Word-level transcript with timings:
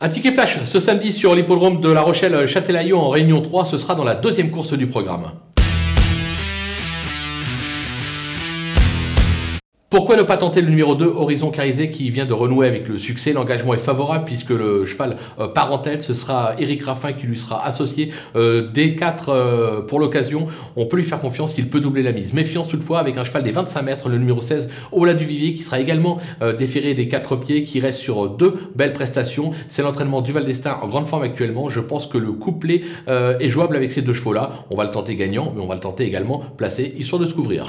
Un 0.00 0.08
ticket 0.08 0.30
flash 0.30 0.64
ce 0.64 0.78
samedi 0.78 1.12
sur 1.12 1.34
l'hippodrome 1.34 1.80
de 1.80 1.88
La 1.88 2.02
Rochelle 2.02 2.46
Châtelaillon 2.46 3.00
en 3.00 3.08
Réunion 3.08 3.40
3, 3.40 3.64
ce 3.64 3.78
sera 3.78 3.96
dans 3.96 4.04
la 4.04 4.14
deuxième 4.14 4.52
course 4.52 4.74
du 4.74 4.86
programme. 4.86 5.32
Pourquoi 9.90 10.16
ne 10.16 10.22
pas 10.22 10.36
tenter 10.36 10.60
le 10.60 10.68
numéro 10.68 10.94
2, 10.94 11.06
Horizon 11.06 11.50
Carisé, 11.50 11.90
qui 11.90 12.10
vient 12.10 12.26
de 12.26 12.34
renouer 12.34 12.66
avec 12.66 12.86
le 12.88 12.98
succès? 12.98 13.32
L'engagement 13.32 13.72
est 13.72 13.78
favorable 13.78 14.26
puisque 14.26 14.50
le 14.50 14.84
cheval 14.84 15.16
euh, 15.40 15.48
part 15.48 15.72
en 15.72 15.78
tête. 15.78 16.02
Ce 16.02 16.12
sera 16.12 16.52
Eric 16.58 16.82
Raffin 16.82 17.14
qui 17.14 17.26
lui 17.26 17.38
sera 17.38 17.64
associé. 17.64 18.10
Euh, 18.36 18.70
des 18.70 18.96
4 18.96 19.30
euh, 19.30 19.80
pour 19.80 19.98
l'occasion, 19.98 20.46
on 20.76 20.84
peut 20.84 20.98
lui 20.98 21.04
faire 21.04 21.20
confiance, 21.20 21.56
il 21.56 21.70
peut 21.70 21.80
doubler 21.80 22.02
la 22.02 22.12
mise. 22.12 22.34
Méfiance 22.34 22.68
toutefois 22.68 22.98
avec 22.98 23.16
un 23.16 23.24
cheval 23.24 23.42
des 23.42 23.50
25 23.50 23.80
mètres, 23.80 24.10
le 24.10 24.18
numéro 24.18 24.42
16, 24.42 24.68
Ola 24.92 25.14
du 25.14 25.24
Vivier, 25.24 25.54
qui 25.54 25.64
sera 25.64 25.80
également 25.80 26.18
déféré 26.58 26.92
des 26.92 27.08
4 27.08 27.36
pieds, 27.36 27.64
qui 27.64 27.80
reste 27.80 27.98
sur 27.98 28.28
deux 28.28 28.56
belles 28.74 28.92
prestations. 28.92 29.52
C'est 29.68 29.80
l'entraînement 29.80 30.20
du 30.20 30.32
Val 30.32 30.44
d'Estaing 30.44 30.78
en 30.82 30.88
grande 30.88 31.08
forme 31.08 31.22
actuellement. 31.22 31.70
Je 31.70 31.80
pense 31.80 32.06
que 32.06 32.18
le 32.18 32.32
couplet 32.32 32.82
est 33.08 33.48
jouable 33.48 33.74
avec 33.74 33.90
ces 33.90 34.02
deux 34.02 34.12
chevaux-là. 34.12 34.50
On 34.68 34.76
va 34.76 34.84
le 34.84 34.90
tenter 34.90 35.16
gagnant, 35.16 35.50
mais 35.56 35.62
on 35.62 35.66
va 35.66 35.76
le 35.76 35.80
tenter 35.80 36.04
également 36.04 36.42
placé, 36.58 36.94
histoire 36.98 37.22
de 37.22 37.26
se 37.26 37.32
couvrir. 37.32 37.68